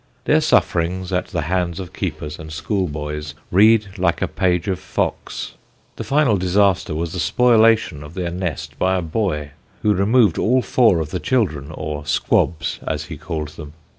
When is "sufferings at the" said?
0.41-1.43